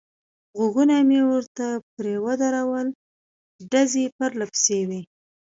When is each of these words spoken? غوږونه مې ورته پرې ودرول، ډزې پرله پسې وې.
غوږونه 0.57 0.95
مې 1.07 1.19
ورته 1.29 1.67
پرې 1.93 2.13
ودرول، 2.25 2.87
ډزې 3.71 4.05
پرله 4.17 4.45
پسې 4.51 4.79
وې. 4.87 5.01